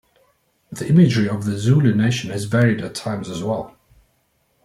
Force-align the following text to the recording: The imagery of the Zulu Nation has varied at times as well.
The 0.71 0.89
imagery 0.89 1.29
of 1.29 1.45
the 1.45 1.59
Zulu 1.59 1.93
Nation 1.93 2.31
has 2.31 2.45
varied 2.45 2.81
at 2.81 2.95
times 2.95 3.29
as 3.29 3.43
well. 3.43 3.77